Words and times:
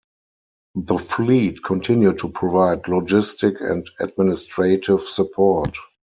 The 0.73 0.97
fleet 0.97 1.61
continued 1.63 2.17
to 2.17 2.29
provide 2.29 2.81
logistic 2.85 3.57
and 3.63 3.87
administrative 3.99 5.01
support. 5.01 5.77